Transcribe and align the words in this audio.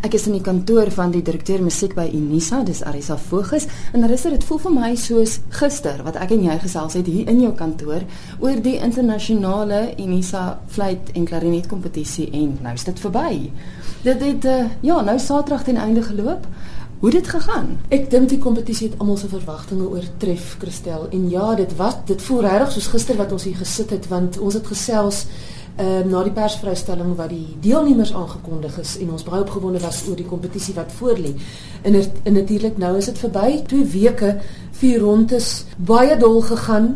Ek 0.00 0.14
is 0.16 0.22
in 0.30 0.32
die 0.32 0.40
kantoor 0.40 0.88
van 0.96 1.10
die 1.12 1.20
direkteur 1.20 1.60
musiek 1.60 1.92
by 1.92 2.06
Unisa, 2.16 2.62
dis 2.64 2.78
Arisa 2.88 3.18
Voges, 3.20 3.66
en 3.92 4.00
daar 4.00 4.14
is 4.14 4.22
dit 4.24 4.46
voel 4.48 4.60
vir 4.62 4.72
my 4.72 4.88
soos 4.96 5.34
gister 5.52 6.00
wat 6.06 6.16
ek 6.16 6.32
en 6.32 6.46
jy 6.46 6.56
gesels 6.62 6.96
het 6.96 7.10
hier 7.10 7.28
in 7.28 7.42
jou 7.42 7.50
kantoor 7.58 8.06
oor 8.40 8.62
die 8.64 8.78
internasionale 8.80 9.82
Unisa 10.00 10.62
fluit 10.72 11.12
en 11.12 11.28
klarinet 11.28 11.68
kompetisie 11.68 12.30
en 12.32 12.56
nou 12.64 12.72
is 12.78 12.86
dit 12.88 13.04
verby. 13.04 13.50
Dit 14.06 14.24
het 14.24 14.48
uh, 14.48 14.58
ja, 14.80 15.02
nou 15.04 15.18
Saterdag 15.20 15.68
ten 15.68 15.76
einde 15.76 16.06
geloop. 16.08 16.48
Hoe 17.00 17.12
dit 17.12 17.28
gegaan? 17.28 17.76
Ek 17.92 18.08
dink 18.12 18.32
die 18.32 18.40
kompetisie 18.40 18.88
het 18.88 18.98
almal 19.00 19.20
se 19.20 19.28
verwagtinge 19.28 19.86
oortref, 19.88 20.56
Christel. 20.60 21.06
En 21.12 21.28
ja, 21.32 21.54
dit 21.60 21.70
was 21.76 22.00
dit 22.08 22.24
voel 22.24 22.44
regtig 22.48 22.74
soos 22.78 22.90
gister 22.92 23.20
wat 23.20 23.32
ons 23.36 23.44
hier 23.48 23.60
gesit 23.60 23.92
het 23.92 24.08
want 24.08 24.40
ons 24.40 24.56
het 24.56 24.68
gesels 24.68 25.26
uh, 25.80 26.00
na 26.04 26.22
die 26.26 26.34
persvrystelling 26.36 27.14
wat 27.18 27.32
die 27.32 27.56
deelnemers 27.64 28.12
aangekondig 28.14 28.78
is 28.82 28.96
en 29.00 29.12
ons 29.16 29.24
baie 29.26 29.40
opgewonde 29.42 29.80
was 29.82 30.02
oor 30.08 30.18
die 30.18 30.28
kompetisie 30.28 30.74
wat 30.76 30.92
voorlê. 30.98 31.32
En 31.82 31.96
en 31.96 32.32
natuurlik 32.36 32.78
nou 32.78 32.96
is 32.98 33.08
dit 33.10 33.18
verby, 33.18 33.62
2 33.66 33.84
weke, 33.94 34.34
vier 34.80 35.00
rondes, 35.00 35.50
baie 35.76 36.16
dol 36.20 36.40
gegaan. 36.40 36.94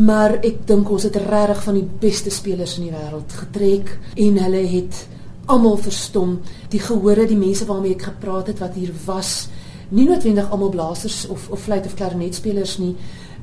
Maar 0.00 0.38
ek 0.46 0.62
dink 0.68 0.88
ons 0.90 1.04
het 1.04 1.16
regtig 1.18 1.64
van 1.66 1.76
die 1.76 1.88
beste 2.00 2.30
spelers 2.32 2.78
in 2.78 2.86
die 2.86 2.94
wêreld 2.94 3.32
getrek 3.36 3.90
en 4.14 4.38
hulle 4.38 4.62
het 4.70 5.06
almal 5.50 5.76
verstom. 5.82 6.38
Die 6.70 6.80
gehore, 6.80 7.26
die 7.26 7.38
mense 7.38 7.66
waarmee 7.68 7.98
ek 7.98 8.06
gepraat 8.12 8.52
het 8.52 8.62
wat 8.62 8.78
hier 8.78 8.94
was, 9.04 9.48
nie 9.90 10.06
noodwendig 10.06 10.50
almal 10.54 10.70
blasers 10.70 11.24
of 11.28 11.48
of 11.50 11.66
fluit 11.66 11.86
of 11.86 11.96
klarinetspelers 11.98 12.78
nie, 12.78 12.94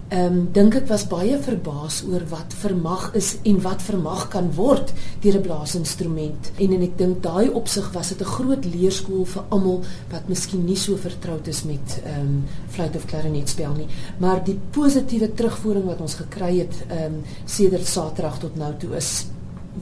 Ehm 0.08 0.38
um, 0.38 0.44
dink 0.56 0.76
ek 0.80 0.86
was 0.88 1.04
baie 1.12 1.36
verbaas 1.44 1.98
oor 2.08 2.24
wat 2.32 2.54
vermag 2.56 3.10
is 3.20 3.34
en 3.44 3.58
wat 3.66 3.82
vermag 3.84 4.30
kan 4.32 4.48
word 4.56 4.94
deur 5.20 5.36
'n 5.36 5.42
blaasinstrument. 5.44 6.52
En 6.64 6.74
en 6.74 6.82
ek 6.82 6.98
dink 6.98 7.22
daai 7.24 7.50
opsig 7.50 7.92
was 7.92 8.10
dit 8.10 8.22
'n 8.22 8.34
groot 8.38 8.66
leerskool 8.66 9.26
vir 9.26 9.44
almal 9.50 9.84
wat 10.12 10.30
miskien 10.30 10.66
nie 10.66 10.78
so 10.78 10.96
vertroud 10.96 11.48
is 11.48 11.64
met 11.64 12.00
ehm 12.06 12.22
um, 12.22 12.44
fluit 12.70 12.96
of 12.96 13.06
klarinet 13.06 13.50
speel 13.50 13.74
nie. 13.74 13.88
Maar 14.18 14.44
die 14.44 14.60
positiewe 14.72 15.34
terugvoering 15.34 15.86
wat 15.86 16.02
ons 16.02 16.16
gekry 16.16 16.60
het 16.60 16.86
ehm 16.88 17.04
um, 17.04 17.24
sedert 17.46 17.88
Saterdag 17.88 18.40
tot 18.40 18.56
nou 18.56 18.74
toe 18.78 18.96
is 18.96 19.26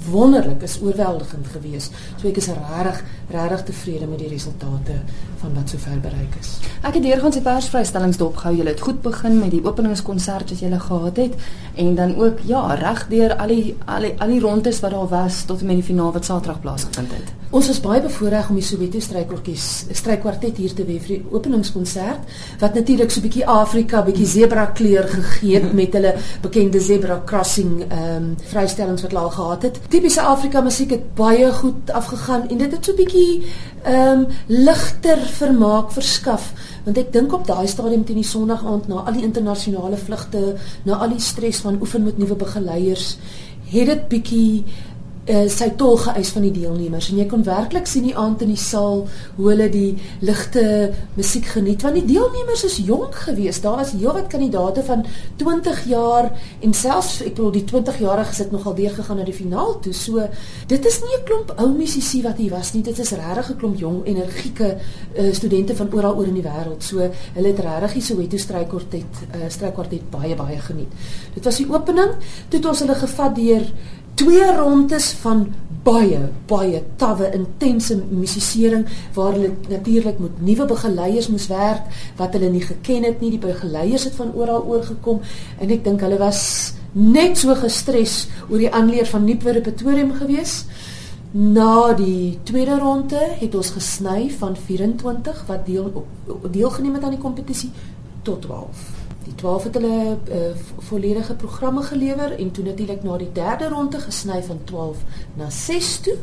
wonderlik 0.09 0.61
is 0.61 0.79
oorweldigend 0.81 1.47
geweest. 1.47 1.93
So 2.19 2.27
ek 2.27 2.37
is 2.41 2.47
regtig 2.47 3.03
regtig 3.29 3.63
tevrede 3.69 4.07
met 4.07 4.19
die 4.19 4.29
resultate 4.29 4.99
van 5.41 5.53
wat 5.53 5.69
sover 5.69 5.99
bereik 6.01 6.35
is. 6.39 6.57
Ek 6.81 6.97
het 6.97 7.03
deurgangs 7.03 7.37
die 7.39 7.43
persvrystellings 7.45 8.19
dopgehou. 8.21 8.55
Julle 8.57 8.75
het 8.75 8.83
goed 8.85 9.01
begin 9.01 9.39
met 9.39 9.53
die 9.55 9.63
openingskonsert 9.65 10.51
wat 10.53 10.59
julle 10.59 10.79
gehad 10.79 11.17
het 11.17 11.33
en 11.75 11.95
dan 11.95 12.15
ook 12.15 12.43
ja, 12.45 12.61
reg 12.81 13.07
deur 13.09 13.35
al 13.35 13.53
die 13.53 13.75
al 13.85 14.09
die 14.09 14.13
al 14.19 14.35
die 14.35 14.39
rondes 14.43 14.79
wat 14.83 14.91
daar 14.91 15.09
was 15.09 15.43
tot 15.45 15.59
en 15.61 15.71
met 15.71 15.81
die 15.81 15.89
finaal 15.91 16.13
wat 16.13 16.25
Saterdag 16.25 16.61
plaasgevind 16.61 17.11
het. 17.11 17.33
Ons 17.55 17.69
was 17.71 17.77
baie 17.79 18.01
bevoorreg 18.03 18.49
om 18.51 18.57
die 18.59 18.65
Soweto 18.67 18.99
strykorkies 18.99 19.65
strykwartet 19.95 20.57
hier 20.59 20.73
te 20.75 20.83
hê 20.83 20.97
vir 20.99 21.11
die 21.13 21.35
openingskonsert 21.37 22.33
wat 22.59 22.75
natuurlik 22.75 23.13
so 23.13 23.21
'n 23.21 23.23
bietjie 23.23 23.45
Afrika, 23.47 24.01
bietjie 24.03 24.27
zebra 24.27 24.65
kleur 24.75 25.07
gegee 25.07 25.61
het 25.61 25.71
met 25.73 25.93
hulle 25.93 26.15
bekende 26.41 26.81
zebra 26.81 27.21
crossing 27.25 27.85
ehm 27.87 28.15
um, 28.15 28.35
vrystellings 28.51 29.01
wat 29.03 29.11
hulle 29.11 29.23
al 29.23 29.29
gehad 29.29 29.61
het. 29.63 29.79
Tipiese 29.87 30.21
Afrika 30.21 30.61
musiek 30.61 30.91
het 30.91 31.15
baie 31.15 31.51
goed 31.51 31.91
afgegaan 31.91 32.49
en 32.49 32.57
dit 32.57 32.71
het 32.71 32.85
so 32.85 32.91
'n 32.91 32.95
bietjie 32.95 33.43
ehm 33.83 34.19
um, 34.19 34.27
ligter 34.47 35.17
vermaak 35.17 35.91
verskaf 35.91 36.53
want 36.85 36.97
ek 36.97 37.13
dink 37.13 37.33
op 37.33 37.47
daai 37.47 37.67
stadium 37.67 38.03
teen 38.03 38.19
die 38.21 38.31
Sondag 38.33 38.65
aand 38.65 38.87
na 38.87 38.95
al 38.95 39.13
die 39.13 39.23
internasionale 39.23 39.97
vlugte, 39.97 40.55
na 40.83 40.93
al 40.95 41.09
die 41.09 41.19
stres 41.21 41.59
van 41.59 41.79
oefen 41.81 42.03
met 42.03 42.17
nuwe 42.17 42.35
begeleiers, 42.35 43.17
het 43.71 43.85
dit 43.85 44.07
bietjie 44.07 44.63
uh, 45.25 45.45
sy 45.51 45.69
tol 45.79 45.97
geëis 46.01 46.31
van 46.35 46.45
die 46.47 46.53
deelnemers. 46.55 47.09
En 47.11 47.19
jy 47.19 47.25
kon 47.29 47.43
werklik 47.45 47.87
sien 47.89 48.05
die 48.07 48.15
aand 48.17 48.43
in 48.45 48.51
die 48.53 48.59
saal 48.61 49.05
hoe 49.37 49.49
hulle 49.49 49.67
die 49.73 49.97
ligte 50.25 50.65
musiek 51.15 51.47
geniet 51.55 51.85
want 51.85 51.97
die 51.99 52.05
deelnemers 52.13 52.65
is 52.67 52.77
jonk 52.85 53.15
geweest. 53.25 53.63
Daar 53.65 53.79
was 53.81 53.93
heelwat 53.95 54.29
kandidaate 54.31 54.83
van 54.85 55.05
20 55.41 55.83
jaar 55.89 56.31
en 56.61 56.73
selfs 56.73 57.21
ek 57.25 57.35
bedoel 57.35 57.55
die 57.59 57.65
20 57.71 57.99
jariges 58.05 58.43
het 58.43 58.53
nogal 58.53 58.77
deur 58.77 58.95
gegaan 58.95 59.21
na 59.21 59.27
die 59.27 59.35
finaal 59.35 59.79
toe. 59.83 59.93
So 59.93 60.27
dit 60.67 60.85
is 60.85 61.01
nie 61.01 61.17
'n 61.17 61.25
klomp 61.25 61.53
ou 61.59 61.69
musisië 61.73 62.23
wat 62.23 62.37
hier 62.37 62.51
was 62.51 62.73
nie. 62.73 62.83
Dit 62.83 62.99
is 62.99 63.11
regtig 63.11 63.49
'n 63.49 63.57
klomp 63.57 63.79
jong 63.79 64.05
energieke 64.05 64.77
uh, 65.17 65.33
studente 65.33 65.75
van 65.75 65.93
oral 65.93 66.15
oor 66.15 66.27
in 66.27 66.39
die 66.39 66.43
wêreld 66.43 66.83
so 66.83 66.99
hulle 67.33 67.47
het 67.47 67.59
regtig 67.59 67.93
die 67.93 68.01
Soweto 68.01 68.37
strykwartet 68.37 69.21
uh, 69.35 69.49
strykwartet 69.49 70.09
baie 70.09 70.35
baie 70.35 70.59
geniet. 70.59 70.91
Dit 71.33 71.45
was 71.45 71.57
die 71.57 71.67
opening. 71.69 72.11
Toe 72.49 72.59
het 72.59 72.65
ons 72.65 72.79
hulle 72.79 72.95
gevat 72.95 73.35
deur 73.35 73.65
twee 74.15 74.55
rondes 74.55 75.11
van 75.21 75.45
baie 75.85 76.19
baie 76.49 76.81
tawwe 76.97 77.27
intense 77.37 77.97
musisering 78.09 78.87
waar 79.13 79.35
hulle 79.35 79.51
natuurlik 79.69 80.19
met 80.19 80.41
nuwe 80.41 80.65
begeleiers 80.71 81.27
moes 81.29 81.47
werk 81.51 81.91
wat 82.17 82.33
hulle 82.33 82.49
nie 82.49 82.63
geken 82.65 83.05
het 83.05 83.21
nie. 83.21 83.35
Die 83.35 83.43
begeleiers 83.43 84.07
het 84.09 84.17
van 84.17 84.33
oral 84.33 84.65
oor 84.65 84.83
gekom 84.87 85.21
en 85.59 85.75
ek 85.75 85.85
dink 85.85 86.01
hulle 86.01 86.17
was 86.21 86.41
net 86.95 87.37
so 87.37 87.53
gestres 87.59 88.25
oor 88.49 88.61
die 88.63 88.71
aanleer 88.71 89.07
van 89.11 89.27
nuwe 89.27 89.57
repertorium 89.59 90.15
gewees. 90.17 90.63
Na 91.35 91.93
die 91.93 92.39
tweede 92.47 92.79
ronde 92.79 93.21
het 93.41 93.55
ons 93.55 93.73
gesny 93.75 94.29
van 94.39 94.55
24 94.55 95.45
wat 95.49 95.65
deel 95.67 95.91
deelgeneem 96.49 96.95
het 96.95 97.03
aan 97.03 97.17
die 97.19 97.25
kompetisie 97.25 97.73
tot 98.23 98.47
12 98.47 98.94
Die 98.94 98.94
12 99.35 99.63
het 99.63 99.73
hulle 99.73 100.17
uh, 100.29 100.37
volledige 100.77 101.35
programme 101.35 101.81
gelewer 101.81 102.39
en 102.39 102.51
toe 102.51 102.63
natuurlik 102.63 103.03
na 103.03 103.17
die 103.17 103.31
derde 103.31 103.67
ronde 103.67 103.99
gesny 103.99 104.43
van 104.43 104.59
12 104.63 104.97
na 105.33 105.49
6 105.49 105.99
toe. 105.99 106.15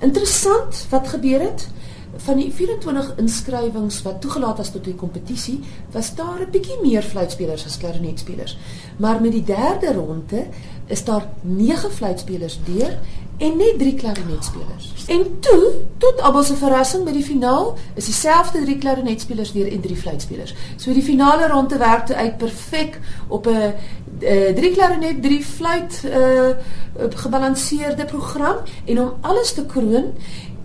Interessant 0.00 0.86
wat 0.90 1.08
gebeur 1.08 1.40
het 1.40 1.68
van 2.16 2.36
die 2.36 2.52
24 2.52 3.12
inskrywings 3.16 4.02
wat 4.02 4.20
toegelaat 4.20 4.56
was 4.56 4.70
tot 4.70 4.84
die 4.84 4.94
kompetisie, 4.94 5.60
was 5.92 6.14
daar 6.14 6.40
'n 6.40 6.50
bietjie 6.50 6.78
meer 6.82 7.02
fluitspelers 7.02 7.66
as 7.66 7.78
klarinetspelers. 7.78 8.58
Maar 8.96 9.20
met 9.20 9.32
die 9.32 9.44
derde 9.44 9.92
ronde 9.92 10.46
is 10.86 11.04
daar 11.04 11.28
9 11.40 11.90
fluitspelers 11.90 12.58
deur 12.64 12.98
en 13.38 13.56
net 13.56 13.78
3 13.78 13.94
klarinetspelers. 13.94 15.04
En 15.06 15.40
toe, 15.40 15.72
tot 15.98 16.20
almal 16.20 16.42
se 16.42 16.56
verrassing 16.56 17.04
by 17.04 17.12
die 17.12 17.24
finaal, 17.24 17.74
is 17.94 18.04
dieselfde 18.04 18.62
3 18.64 18.78
klarinetspelers 18.78 19.52
weer 19.52 19.72
en 19.72 19.80
3 19.80 19.96
fluitspelers. 19.96 20.54
So 20.76 20.92
die 20.92 21.02
finale 21.02 21.48
ronde 21.48 21.76
werk 21.78 22.06
toe 22.06 22.16
uit 22.16 22.36
perfek 22.36 23.00
op 23.28 23.46
'n 23.46 23.74
3 24.54 24.72
klarinet, 24.72 25.22
3 25.22 25.44
fluit 25.44 26.02
uh 26.04 26.50
gebalanseerde 26.96 28.04
program 28.04 28.56
en 28.84 29.00
om 29.00 29.12
alles 29.20 29.52
te 29.52 29.66
kroon 29.66 30.12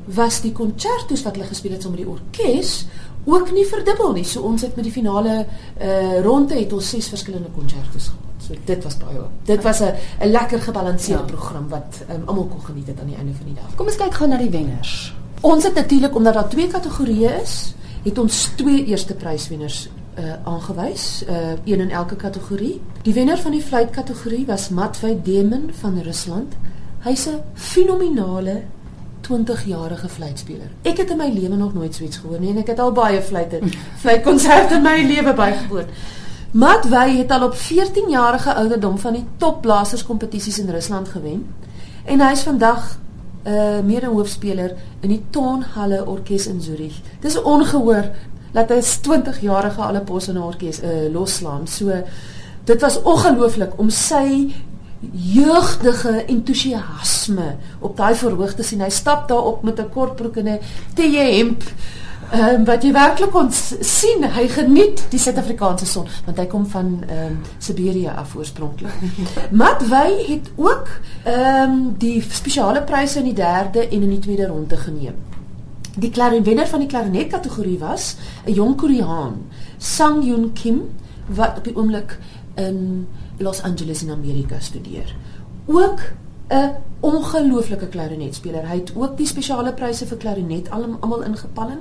was 0.06 0.42
die 0.42 0.52
konsertos 0.52 1.24
wat 1.24 1.36
hulle 1.36 1.48
gespeel 1.48 1.72
het 1.72 1.82
saam 1.82 1.92
met 1.92 2.04
die 2.04 2.10
orkes 2.10 2.86
ook 3.24 3.52
nie 3.52 3.66
verdubbel 3.66 4.12
nie. 4.12 4.26
So 4.26 4.42
ons 4.42 4.62
het 4.62 4.76
met 4.76 4.84
die 4.84 4.94
finale 4.94 5.46
uh 5.82 6.22
ronde 6.26 6.58
het 6.58 6.74
ons 6.74 6.90
ses 6.90 7.08
verskillende 7.08 7.50
konsertos 7.56 8.10
gehad. 8.10 8.32
So 8.42 8.56
dit 8.66 8.84
was 8.84 8.98
baie. 8.98 9.22
Dit 9.46 9.64
was 9.64 9.80
'n 9.80 9.94
'n 10.20 10.32
lekker 10.32 10.62
gebalanseerde 10.62 11.24
ja. 11.24 11.36
program 11.36 11.70
wat 11.70 12.04
um, 12.10 12.24
almal 12.26 12.46
kon 12.46 12.62
geniet 12.66 12.88
het 12.88 13.00
aan 13.00 13.08
die 13.08 13.16
einde 13.16 13.34
van 13.34 13.46
die 13.46 13.56
dag. 13.56 13.76
Kom 13.76 13.86
ons 13.86 13.96
kyk 13.96 14.14
gou 14.14 14.30
na 14.30 14.38
die 14.38 14.50
wenners. 14.50 15.14
Ons 15.42 15.64
het 15.64 15.74
natuurlik 15.74 16.16
omdat 16.16 16.34
daar 16.34 16.50
twee 16.50 16.68
kategorieë 16.68 17.42
is, 17.42 17.74
het 18.04 18.18
ons 18.18 18.52
twee 18.56 18.86
eerste 18.86 19.14
pryswenners 19.14 19.90
uh 20.18 20.34
aangewys, 20.44 21.24
uh 21.30 21.52
een 21.66 21.80
in 21.80 21.90
elke 21.90 22.16
kategorie. 22.16 22.82
Die 23.02 23.14
wenner 23.14 23.38
van 23.38 23.52
die 23.52 23.62
fluit 23.62 23.90
kategorie 23.90 24.46
was 24.46 24.70
Matvey 24.70 25.20
Demon 25.24 25.70
van 25.80 26.02
Rusland. 26.02 26.54
Hy's 27.00 27.26
'n 27.28 27.42
fenominale 27.54 28.64
20-jarige 29.32 30.10
fluitspeler. 30.10 30.72
Ek 30.82 30.98
het 30.98 31.10
in 31.10 31.18
my 31.18 31.30
lewe 31.34 31.56
nog 31.56 31.74
nooit 31.74 31.96
so 31.96 32.04
iets 32.04 32.18
gehoor 32.18 32.40
nie 32.40 32.52
en 32.52 32.58
ek 32.58 32.74
het 32.74 32.80
al 32.80 32.92
baie 32.92 33.22
fluitte, 33.22 33.62
fluitkonserte 34.04 34.76
in 34.76 34.84
my 34.86 34.98
lewe 35.08 35.34
bygewoon. 35.34 35.94
Matt 36.52 36.90
Wey 36.92 37.18
het 37.18 37.32
al 37.32 37.46
op 37.48 37.56
14 37.56 38.10
jarige 38.10 38.54
ouderdom 38.54 38.98
van 39.00 39.14
die 39.14 39.26
topblaserskompetisies 39.38 40.60
in 40.60 40.70
Rusland 40.70 41.08
gewen 41.08 41.46
en 42.06 42.22
hy 42.22 42.32
is 42.32 42.44
vandag 42.44 42.98
'n 43.44 43.50
uh, 43.50 43.78
eh, 43.78 43.86
mede-hoofspeler 43.86 44.76
in 45.00 45.10
die 45.10 45.24
Tonhalle 45.30 46.06
Orkees 46.06 46.48
in 46.48 46.62
Zurich. 46.62 47.02
Dis 47.20 47.42
ongehoor 47.42 48.12
dat 48.52 48.70
hy 48.70 48.82
20 48.82 49.42
jarige 49.42 49.82
alle 49.82 50.02
pos 50.02 50.28
in 50.28 50.36
'n 50.36 50.44
orkes 50.44 50.82
uh, 50.84 51.12
loslaan. 51.14 51.68
So 51.68 52.04
dit 52.64 52.82
was 52.82 53.02
ongelooflik 53.02 53.72
om 53.80 53.90
sy 53.90 54.54
jeugdige 55.12 56.26
entoesiasme 56.26 57.56
op 57.80 57.98
daai 57.98 58.16
verhoog 58.16 58.54
te 58.54 58.64
sien. 58.64 58.82
Hy 58.82 58.90
stap 58.90 59.28
daar 59.28 59.46
op 59.54 59.64
met 59.64 59.80
'n 59.80 59.90
kortbroek 59.90 60.38
en 60.38 60.48
'n 60.48 60.60
tye 60.96 61.20
hemp. 61.20 61.64
Ehm 62.32 62.56
um, 62.56 62.66
wat 62.66 62.84
jy 62.84 62.92
werklik 62.92 63.32
kon 63.32 63.50
sien, 63.80 64.24
hy 64.24 64.48
geniet 64.48 65.02
die 65.10 65.20
Suid-Afrikaanse 65.20 65.86
son 65.86 66.08
want 66.26 66.38
hy 66.38 66.46
kom 66.46 66.66
van 66.66 67.04
ehm 67.08 67.26
um, 67.26 67.42
Siberië 67.58 68.14
af 68.16 68.36
oorspronklik. 68.36 68.94
Matt 69.62 69.88
Wey 69.88 70.26
het 70.28 70.52
ook 70.56 70.88
ehm 71.24 71.72
um, 71.72 71.96
die 71.98 72.22
spesiale 72.30 72.82
pryse 72.84 73.20
in 73.20 73.26
die 73.26 73.34
derde 73.34 73.88
en 73.88 74.02
in 74.02 74.10
die 74.10 74.20
tweede 74.20 74.48
ronde 74.48 74.78
geneem. 74.78 75.16
Die 75.96 76.10
klarinetwenner 76.10 76.68
van 76.68 76.80
die 76.80 76.88
klarinet 76.88 77.28
kategorie 77.28 77.80
was 77.80 78.16
'n 78.46 78.54
jong 78.54 78.78
Koreaan, 78.78 79.42
Sang 79.78 80.24
Yoon 80.26 80.54
Kim 80.54 80.82
wat 81.28 81.58
op 81.58 81.64
die 81.64 81.76
oomblik 81.76 82.18
in 82.56 83.08
Los 83.42 83.62
Angeles 83.62 84.04
in 84.04 84.12
Amerika 84.12 84.60
studeer. 84.60 85.16
Ook 85.66 86.00
'n 86.48 86.72
ongelooflike 87.00 87.88
klarinetspeler. 87.88 88.68
Hy 88.68 88.76
het 88.76 88.92
ook 88.96 89.18
die 89.18 89.28
spesiale 89.28 89.74
pryse 89.74 90.06
vir 90.06 90.18
klarinet 90.18 90.70
almal 90.70 91.24
ingepalm. 91.24 91.80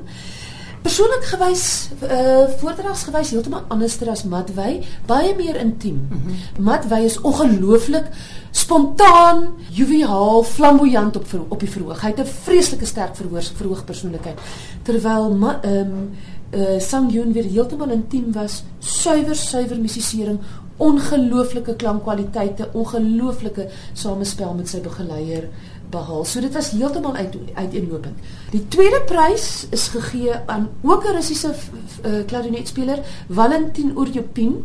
Persoonlik 0.81 1.25
gewys 1.29 1.65
uh 2.03 2.47
voordragsgewys 2.61 3.31
heeltemal 3.35 3.67
anderster 3.69 4.09
as 4.09 4.23
Matwey, 4.25 4.79
baie 5.07 5.35
meer 5.37 5.57
intiem. 5.61 6.07
Mm 6.09 6.21
-hmm. 6.23 6.65
Matwey 6.65 7.05
is 7.05 7.21
ongelooflik 7.21 8.07
spontaan, 8.51 9.49
joviaal, 9.71 10.43
flamboyant 10.43 11.17
op 11.17 11.27
op 11.49 11.61
die 11.61 11.71
verhoog. 11.71 12.01
Hy 12.01 12.09
het 12.09 12.21
'n 12.21 12.27
vreeslike 12.27 12.87
sterk 12.87 13.17
verhoog 13.17 13.53
verhoog 13.57 13.85
persoonlikheid. 13.85 14.39
Terwyl 14.83 15.37
ehm 15.63 15.77
um, 15.77 16.11
uh 16.55 16.81
Sang 16.81 17.13
Yoon 17.13 17.33
weer 17.33 17.45
heeltemal 17.45 17.91
intiem 17.91 18.33
was, 18.33 18.65
suiwer 18.79 19.37
suiwer 19.37 19.81
musisering, 19.81 20.39
ongelooflike 20.81 21.77
klankkwaliteite, 21.77 22.71
ongelooflike 22.73 23.69
samespel 23.93 24.55
met 24.55 24.69
sy 24.69 24.81
begeleier 24.81 25.49
behaal. 25.91 26.25
So 26.25 26.41
dit 26.41 26.55
was 26.55 26.71
heeltemal 26.71 27.15
uit 27.15 27.37
uiteenlopend. 27.55 28.19
Die 28.55 28.65
tweede 28.69 29.03
prys 29.07 29.67
is 29.71 29.89
gegee 29.93 30.35
aan 30.47 30.69
ook 30.83 31.05
'n 31.05 31.17
Russiese 31.19 31.55
uh, 31.55 32.25
klarinetspeler, 32.27 33.05
Valentin 33.29 33.93
Uryopin 33.97 34.65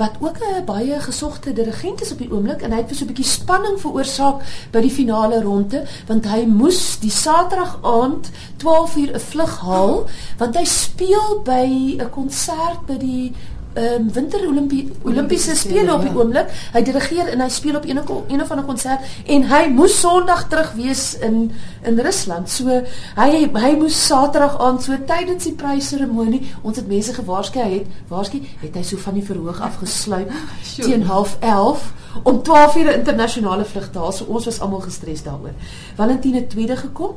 wat 0.00 0.16
ook 0.20 0.38
'n 0.38 0.64
baie 0.64 1.00
gesogte 1.00 1.52
dirigent 1.52 2.00
is 2.00 2.12
op 2.12 2.18
die 2.18 2.32
oomblik 2.32 2.62
en 2.62 2.70
hy 2.72 2.76
het 2.76 2.88
vir 2.88 2.96
so 2.96 3.04
'n 3.04 3.12
bietjie 3.12 3.32
spanning 3.38 3.80
veroorsaak 3.80 4.38
by 4.72 4.80
die 4.80 4.96
finale 5.00 5.42
ronde 5.42 5.84
want 6.06 6.24
hy 6.24 6.44
moes 6.44 6.98
die 7.00 7.10
Saterdag 7.10 7.78
aand 7.82 8.30
12uur 8.56 9.10
'n 9.14 9.20
vlug 9.20 9.58
haal 9.58 10.08
want 10.38 10.56
hy 10.56 10.64
speel 10.64 11.40
by 11.44 11.66
'n 12.00 12.10
konsert 12.10 12.86
by 12.86 12.96
die 12.98 13.32
um, 13.74 14.12
winter 14.12 14.46
Olimpie 14.48 14.92
Olimpiese 15.02 15.56
spele 15.56 15.94
op 15.94 16.00
die 16.04 16.10
ja. 16.10 16.16
oomblik. 16.16 16.54
Hy 16.74 16.82
dirigeer 16.86 17.30
en 17.32 17.44
hy 17.44 17.48
speel 17.52 17.76
op 17.78 17.86
een 17.88 18.00
een 18.00 18.42
of 18.42 18.50
ander 18.50 18.66
konsert 18.66 19.04
en 19.26 19.46
hy 19.50 19.62
moes 19.74 19.98
Sondag 20.00 20.46
terug 20.48 20.72
wees 20.78 21.18
in 21.18 21.50
in 21.86 22.00
Rusland. 22.00 22.50
So 22.50 22.80
hy 23.16 23.30
hy 23.46 23.72
moes 23.78 23.98
Saterdag 24.06 24.58
aan 24.60 24.80
so 24.82 24.96
tydens 25.06 25.46
die 25.48 25.54
prysseremonie 25.54 26.42
ons 26.62 26.76
het 26.76 26.88
mense 26.88 27.14
gewaarsku 27.14 27.60
hy 27.60 27.80
het 27.80 28.10
waarsku 28.10 28.42
het 28.62 28.74
hy 28.74 28.84
so 28.86 29.00
van 29.00 29.18
die 29.18 29.24
verhoog 29.26 29.60
af 29.60 29.80
gesluip 29.82 30.32
teen 30.86 31.06
11:30 31.06 31.88
om 32.22 32.42
12 32.42 32.76
ure 32.76 32.96
internasionale 32.98 33.64
vlug 33.64 33.90
te 33.90 33.98
haal. 33.98 34.12
So 34.12 34.24
ons 34.24 34.44
was 34.44 34.60
almal 34.60 34.84
gestres 34.86 35.22
daaroor. 35.22 35.54
Valentine 35.96 36.46
tweede 36.46 36.76
gekom. 36.76 37.16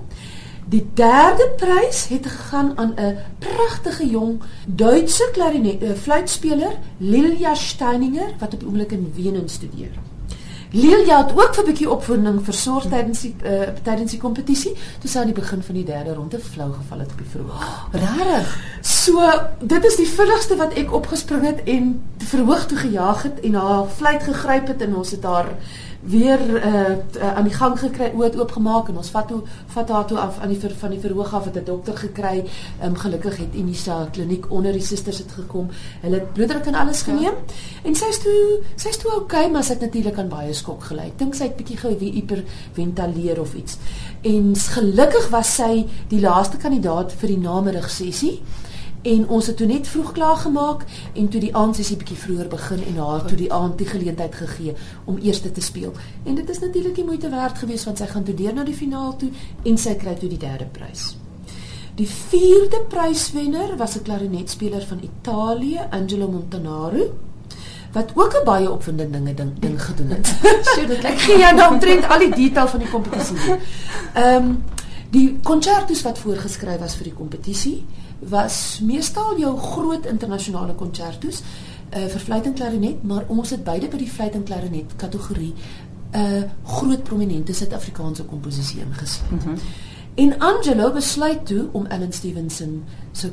Die 0.65 0.86
derde 0.94 1.50
prys 1.57 2.07
het 2.07 2.25
gegaan 2.25 2.77
aan 2.77 2.94
'n 2.95 3.18
pragtige 3.39 4.07
jong 4.07 4.42
Duitse 4.68 5.30
klarinet 5.33 5.83
uh, 5.83 5.92
fluitspeler, 5.92 6.71
Lilia 6.98 7.56
Steininger 7.56 8.30
wat 8.39 8.54
op 8.54 8.60
die 8.60 8.68
oomblik 8.68 8.92
in 8.92 9.13
Wenen 9.15 9.50
studeer. 9.50 9.92
Lilia 10.71 11.18
het 11.25 11.31
ook 11.36 11.57
'n 11.57 11.65
bietjie 11.65 11.89
opwinding 11.92 12.44
versorg 12.44 12.83
tydens 12.83 13.21
die 13.21 13.36
uh, 13.45 13.62
tydens 13.83 14.12
die 14.12 14.19
kompetisie, 14.19 14.74
toe 15.00 15.10
sy 15.10 15.19
aan 15.19 15.30
die 15.30 15.42
begin 15.42 15.62
van 15.63 15.75
die 15.75 15.83
derde 15.83 16.13
ronde 16.13 16.39
flou 16.39 16.71
geval 16.71 17.00
het 17.00 17.12
op 17.12 17.18
die 17.18 17.30
verhoog. 17.30 17.62
Oh, 17.62 17.86
Regtig? 17.92 18.60
So, 18.81 19.30
dit 19.62 19.86
is 19.86 19.95
die 19.95 20.07
vinnigste 20.07 20.56
wat 20.56 20.74
ek 20.74 20.94
opgespring 20.94 21.45
het 21.45 21.63
en 21.63 22.01
verhoog 22.18 22.65
toe 22.65 22.77
gejaag 22.77 23.24
het 23.24 23.39
en 23.39 23.54
haar 23.54 23.88
fluit 23.88 24.24
gegryp 24.24 24.68
het 24.68 24.81
en 24.81 24.95
ons 24.95 25.12
het 25.12 25.24
haar 25.24 25.48
weer 26.05 26.39
uh, 26.65 27.35
aan 27.35 27.44
die 27.44 27.53
gang 27.53 27.79
gekry 27.79 28.11
oop 28.15 28.35
oopgemaak 28.35 28.89
en 28.91 28.97
ons 29.00 29.09
vat 29.09 29.27
toe 29.27 29.41
vat 29.75 29.89
haar 29.89 30.05
toe 30.05 30.17
af 30.19 30.39
aan 30.39 30.51
die 30.51 30.59
ver, 30.59 30.73
van 30.79 30.91
die 30.91 31.00
verhoog 31.00 31.33
af 31.33 31.45
het 31.45 31.55
'n 31.55 31.63
dokter 31.65 31.97
gekry. 31.97 32.44
Ehm 32.79 32.89
um, 32.89 32.95
gelukkig 32.95 33.38
het 33.38 33.55
Unisa 33.55 34.07
kliniek 34.11 34.51
onder 34.51 34.71
die 34.71 34.81
susters 34.81 35.17
het 35.17 35.31
gekom. 35.31 35.69
Hulle 36.01 36.15
het 36.15 36.33
bloeddruk 36.33 36.65
en 36.65 36.75
alles 36.75 37.00
ja. 37.00 37.03
geneem. 37.03 37.23
Ja. 37.23 37.53
En 37.83 37.95
sy's 37.95 38.19
toe 38.19 38.59
sy's 38.75 38.97
toe 38.97 39.11
oukei, 39.11 39.39
okay, 39.41 39.51
maar 39.51 39.63
sy 39.63 39.71
het 39.73 39.81
natuurlik 39.81 40.17
aan 40.17 40.29
baie 40.29 40.53
skok 40.53 40.83
gelei. 40.83 41.11
Dink 41.17 41.35
sy 41.35 41.44
het 41.44 41.55
bietjie 41.55 41.77
gou 41.77 41.97
wie 42.00 42.11
hiperventileer 42.11 43.39
of 43.39 43.53
iets. 43.53 43.77
En 44.21 44.55
gelukkig 44.55 45.29
was 45.29 45.55
sy 45.55 45.85
die 46.07 46.19
laaste 46.19 46.57
kandidaat 46.57 47.11
vir 47.11 47.27
die 47.27 47.39
namiddag 47.39 47.89
sessie 47.89 48.41
en 49.03 49.25
ons 49.27 49.47
het 49.47 49.57
toe 49.57 49.67
net 49.67 49.88
vroeg 49.88 50.11
klaar 50.11 50.38
gemaak 50.38 50.85
en 51.13 51.27
toe 51.29 51.39
die 51.44 51.55
aand 51.55 51.75
sessie 51.75 51.97
bietjie 52.00 52.17
vroeër 52.17 52.47
begin 52.47 52.83
en 52.88 53.01
haar 53.03 53.25
toe 53.27 53.38
die 53.38 53.51
aand 53.53 53.77
die 53.77 53.88
geleentheid 53.88 54.35
gegee 54.35 54.75
om 55.05 55.17
eerste 55.17 55.51
te 55.51 55.61
speel. 55.61 55.91
En 56.23 56.35
dit 56.35 56.50
is 56.50 56.59
natuurlik 56.59 56.95
die 56.95 57.05
moeite 57.05 57.29
werd 57.29 57.57
geweest 57.57 57.85
want 57.89 58.00
sy 58.00 58.07
gaan 58.07 58.23
toe 58.23 58.35
deur 58.35 58.53
na 58.53 58.63
die 58.63 58.77
finaal 58.77 59.17
toe 59.19 59.29
en 59.63 59.77
sy 59.77 59.95
kry 60.00 60.15
toe 60.15 60.29
die 60.31 60.39
derde 60.39 60.69
prys. 60.71 61.11
Die 61.95 62.07
vierde 62.09 62.79
pryswenner 62.89 63.75
was 63.77 63.95
'n 63.95 64.03
klarinetspeler 64.03 64.85
van 64.88 65.00
Italië, 65.03 65.79
Angelo 65.91 66.27
Montanaro 66.27 67.11
wat 67.94 68.11
ook 68.13 68.33
'n 68.33 68.45
baie 68.45 68.71
opwindende 68.71 69.17
dinge 69.17 69.33
ding, 69.33 69.51
ding 69.59 69.83
gedoen 69.83 70.09
het. 70.09 70.27
so 70.75 70.85
dit 70.85 71.03
ek 71.03 71.19
gee 71.19 71.38
jou 71.38 71.55
dan 71.55 71.79
trend 71.79 72.07
al 72.09 72.19
die 72.19 72.35
detail 72.35 72.67
van 72.67 72.79
die 72.79 72.89
kompetisie. 72.89 73.38
Ehm 74.13 74.35
um, 74.35 74.63
die 75.13 75.39
konsertos 75.45 76.01
wat 76.01 76.19
voorgeskryf 76.19 76.80
was 76.81 76.98
vir 76.98 77.12
die 77.12 77.18
kompetisie 77.18 77.77
was 78.33 78.80
meestal 78.81 79.38
jou 79.38 79.51
groot 79.60 80.06
internasionale 80.10 80.75
konsertos 80.80 81.42
uh, 81.44 82.06
vir 82.07 82.19
fluit 82.19 82.45
en 82.50 82.54
klarinet, 82.57 83.04
maar 83.04 83.25
ons 83.27 83.51
het 83.54 83.63
beide 83.63 83.89
by 83.92 84.00
die 84.01 84.10
fluit 84.10 84.36
en 84.39 84.45
klarinet 84.48 84.95
kategorie 84.98 85.54
'n 86.13 86.19
uh, 86.19 86.38
eh, 86.38 86.44
groot 86.63 87.04
prominente 87.04 87.54
Suid-Afrikaanse 87.54 88.24
komposisie 88.24 88.80
ingesluit. 88.81 89.31
Mm 89.31 89.39
-hmm. 89.39 89.57
En 90.15 90.39
Angelo 90.39 90.92
besluit 90.92 91.45
toe 91.45 91.68
om 91.71 91.86
Ellen 91.86 92.13
Stevenson 92.13 92.83
se 93.12 93.31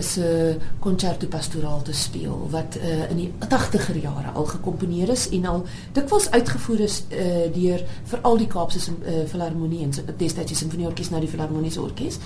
se 0.00 0.56
concerto 0.78 1.26
pastoraal 1.26 1.82
te 1.82 1.92
speel 1.92 2.48
wat 2.50 2.76
uh, 2.76 3.10
in 3.10 3.16
die 3.16 3.32
80er 3.38 4.00
jare 4.00 4.30
al 4.34 4.44
gekomponeer 4.44 5.08
is 5.08 5.28
en 5.28 5.44
al 5.44 5.66
dikwels 5.92 6.30
uitgevoer 6.30 6.80
is 6.80 7.02
uh, 7.10 7.52
deur 7.54 7.84
veral 8.04 8.36
die 8.36 8.46
Kaapse 8.46 8.78
uh, 8.90 9.12
Filharmonie 9.26 9.82
en 9.82 9.92
destyds 10.16 10.48
die 10.48 10.56
Sinfonieorkes 10.56 11.10
nou 11.10 11.20
die 11.20 11.28
Filharmoniese 11.28 11.82
Orkees 11.82 12.18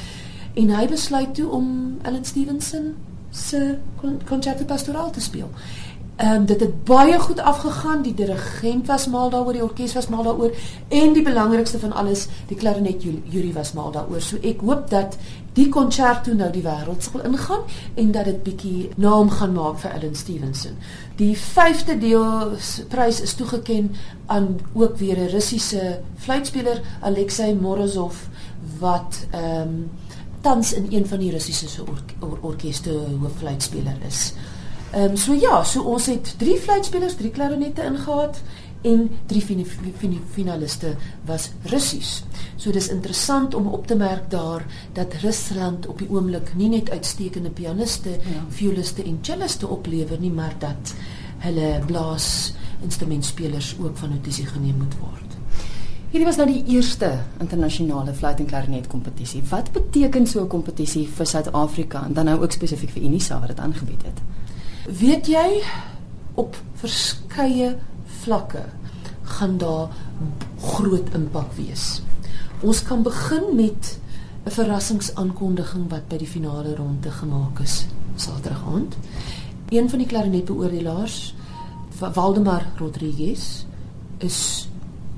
en 0.54 0.70
hy 0.70 0.86
besluit 0.86 1.34
toe 1.34 1.50
om 1.50 1.98
Ellen 2.02 2.24
Stevenson 2.24 2.94
se 3.30 3.78
concerto 4.24 4.64
pastoraal 4.64 5.10
te 5.10 5.20
speel. 5.20 5.50
Ehm 6.16 6.32
um, 6.32 6.44
dit 6.46 6.60
het 6.60 6.84
baie 6.84 7.18
goed 7.20 7.40
afgegaan. 7.40 8.02
Die 8.02 8.14
dirigent 8.14 8.86
was 8.86 9.06
mal 9.06 9.30
daaroor, 9.30 9.52
die 9.52 9.62
orkes 9.62 9.92
was 9.92 10.08
mal 10.08 10.22
daaroor 10.22 10.50
en 10.88 11.12
die 11.12 11.22
belangrikste 11.22 11.78
van 11.78 11.92
alles, 11.92 12.26
die 12.48 12.56
klarinet 12.56 13.02
jury 13.02 13.52
was 13.52 13.72
mal 13.72 13.90
daaroor. 13.90 14.20
So 14.20 14.36
ek 14.40 14.60
hoop 14.60 14.88
dat 14.90 15.16
die 15.52 15.68
concerto 15.68 16.32
nou 16.32 16.48
die 16.52 16.62
wêreld 16.64 17.04
sal 17.04 17.20
ingaan 17.20 17.68
en 17.94 18.10
dat 18.12 18.24
dit 18.24 18.42
bietjie 18.42 18.88
naam 18.96 19.30
gaan 19.30 19.52
maak 19.52 19.78
vir 19.84 19.90
Ellen 19.90 20.16
Stevenson. 20.16 20.80
Die 21.16 21.36
5de 21.36 21.98
deel 22.00 22.56
prys 22.88 23.20
is 23.20 23.34
toegeken 23.34 23.92
aan 24.26 24.56
ook 24.72 24.96
weer 24.96 25.18
'n 25.18 25.28
Russiese 25.28 26.00
fluitspeler, 26.16 26.80
Alexei 27.00 27.54
Morozov 27.54 28.16
wat 28.78 29.26
ehm 29.30 29.60
um, 29.60 29.90
tans 30.40 30.72
in 30.72 30.86
een 30.90 31.06
van 31.06 31.18
die 31.18 31.30
Russiese 31.30 31.82
or 31.82 32.02
or 32.20 32.38
orkeste 32.40 32.90
hooffluitspeler 33.20 33.96
is. 34.06 34.32
Ehm 34.96 35.10
um, 35.10 35.16
so 35.16 35.34
ja, 35.34 35.64
so 35.64 35.82
ons 35.82 36.06
het 36.08 36.34
drie 36.40 36.54
fluitspelers, 36.56 37.18
drie 37.18 37.30
klarinette 37.30 37.84
ingehaat 37.84 38.38
en 38.80 39.10
drie 39.28 39.42
fin 39.44 39.58
fin 40.00 40.14
finaliste 40.32 40.94
was 41.28 41.50
Russies. 41.68 42.22
So 42.56 42.72
dis 42.72 42.88
interessant 42.88 43.54
om 43.54 43.66
op 43.66 43.86
te 43.86 43.94
merk 43.94 44.30
daar 44.30 44.64
dat 44.96 45.14
Rusland 45.20 45.86
op 45.86 45.98
die 45.98 46.08
oomblik 46.08 46.54
nie 46.56 46.68
net 46.72 46.90
uitstekende 46.90 47.50
pianiste, 47.50 48.08
ja. 48.08 48.44
violiste 48.48 49.04
en 49.04 49.18
celliste 49.20 49.68
oplewer 49.68 50.20
nie, 50.20 50.32
maar 50.32 50.54
dat 50.58 50.94
hulle 51.44 51.82
blaas 51.86 52.54
instrumentspelers 52.82 53.74
ook 53.78 53.96
van 54.00 54.14
notisie 54.16 54.46
geneem 54.46 54.80
moet 54.80 54.96
word. 55.00 55.36
Hierdie 56.10 56.30
was 56.30 56.40
nou 56.40 56.48
die 56.48 56.64
eerste 56.72 57.18
internasionale 57.40 58.14
fluit 58.14 58.40
en 58.40 58.48
klarinet 58.48 58.88
kompetisie. 58.88 59.42
Wat 59.50 59.68
beteken 59.72 60.26
so 60.26 60.40
'n 60.40 60.48
kompetisie 60.48 61.08
vir 61.08 61.26
Suid-Afrika 61.26 62.04
en 62.04 62.12
dan 62.12 62.24
nou 62.24 62.40
ook 62.42 62.52
spesifiek 62.52 62.90
vir 62.90 63.02
Unisa 63.02 63.38
wat 63.40 63.48
dit 63.48 63.60
aangebied 63.60 64.02
het? 64.02 64.24
Weet 64.86 65.26
jy 65.26 65.62
op 66.38 66.54
verskeie 66.78 67.72
vlakke 68.22 68.62
gaan 69.36 69.56
daar 69.58 69.88
groot 70.62 71.08
impak 71.14 71.56
wees. 71.58 72.02
Ons 72.62 72.84
kan 72.86 73.02
begin 73.02 73.56
met 73.58 73.98
'n 74.46 74.50
verrassingsaankondiging 74.50 75.90
wat 75.90 76.08
by 76.08 76.16
die 76.16 76.26
finale 76.26 76.74
ronde 76.74 77.10
gemaak 77.10 77.58
is 77.60 77.86
Saterdag 78.16 78.62
aand. 78.66 78.96
Een 79.68 79.90
van 79.90 79.98
die 79.98 80.06
klarinetbeoordelaars, 80.06 81.34
Waldemar 81.98 82.66
Rodriguez, 82.78 83.64
is 84.18 84.68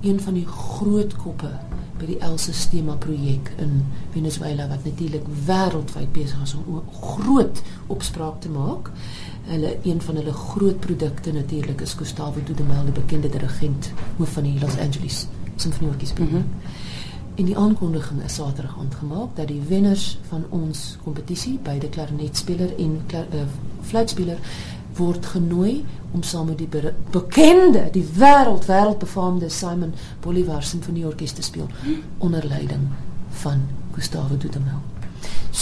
een 0.01 0.21
van 0.21 0.35
die 0.35 0.47
groot 0.47 1.17
koppe 1.17 1.51
by 1.99 2.07
die 2.07 2.19
El 2.25 2.39
Sistema 2.39 2.95
projek 3.01 3.51
in 3.63 3.83
Venezuela 4.15 4.69
wat 4.71 4.85
natuurlik 4.87 5.27
wêreldwyd 5.47 6.13
besig 6.15 6.43
is 6.43 6.55
om 6.55 6.83
groot 7.01 7.63
opspraak 7.87 8.41
te 8.45 8.51
maak. 8.53 8.91
Hulle 9.49 9.77
een 9.83 10.01
van 10.05 10.21
hulle 10.21 10.33
groot 10.33 10.81
produkte 10.81 11.33
natuurlik 11.33 11.81
is 11.81 11.97
Gustavo 11.99 12.43
Dudamel, 12.45 12.85
die 12.85 13.01
bekende 13.01 13.29
dirigent 13.29 13.91
hoof 14.17 14.37
van 14.39 14.47
die 14.49 14.61
Los 14.61 14.79
Angeles 14.79 15.27
Sinfonieorkes. 15.57 16.13
Mm 16.13 16.29
-hmm. 16.29 16.45
En 17.39 17.45
die 17.45 17.57
aankondiging 17.57 18.23
is 18.25 18.35
Saterdag 18.35 18.79
aand 18.79 18.95
gemaak 18.95 19.37
dat 19.37 19.47
die 19.47 19.61
wenners 19.69 20.19
van 20.29 20.45
ons 20.49 20.97
kompetisie, 21.03 21.59
beide 21.63 21.89
klarinetspeler 21.89 22.73
en 22.79 22.97
klar, 23.07 23.27
uh, 23.35 23.45
fluitspeler 23.81 24.39
word 24.99 25.27
genooi 25.27 25.85
om 26.11 26.23
saam 26.23 26.47
met 26.51 26.59
die 26.59 26.69
bekende, 27.13 27.89
die 27.93 28.05
wêreld 28.19 28.69
wêreldbefaamde 28.69 29.49
Simon 29.53 29.95
Bolivar 30.25 30.63
Sinfonieorkes 30.63 31.33
te 31.33 31.43
speel 31.43 31.69
onder 32.19 32.47
leiding 32.47 32.89
van 33.43 33.67
Gustavo 33.93 34.37
Dudamel. 34.37 34.98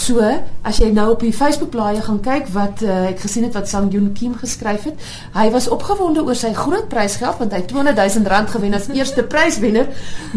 So, 0.07 0.23
as 0.63 0.77
jy 0.79 0.87
nou 0.95 1.09
op 1.11 1.23
die 1.23 1.33
Facebook 1.35 1.73
bladsy 1.73 1.99
gaan 2.05 2.19
kyk 2.23 2.45
wat 2.53 2.79
uh, 2.85 3.09
ek 3.09 3.19
gesien 3.25 3.43
het 3.43 3.55
wat 3.57 3.67
Sang 3.67 3.89
Yoon 3.91 4.13
Kim 4.15 4.37
geskryf 4.39 4.85
het, 4.87 5.01
hy 5.33 5.47
was 5.51 5.67
opgewonde 5.73 6.23
oor 6.23 6.37
sy 6.37 6.53
groot 6.55 6.87
prysgeld 6.91 7.41
want 7.41 7.51
hy 7.51 7.59
het 7.59 7.67
200 7.71 7.99
000 7.99 8.31
rand 8.31 8.53
gewen 8.53 8.77
as 8.77 8.87
eerste 8.95 9.25
pryswenner, 9.27 9.89